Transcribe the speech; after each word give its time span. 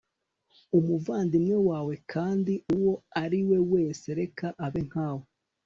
Umuvandimwe 0.77 1.55
wawe 1.69 1.93
kandi 2.11 2.53
uwo 2.75 2.93
ari 3.23 3.39
we 3.49 3.57
wese 3.71 4.07
reka 4.19 4.47
abe 4.65 4.81
nkawe 4.87 5.25